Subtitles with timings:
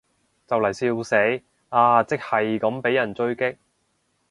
[0.47, 3.57] 就嚟笑死，阿即係咁被人狙擊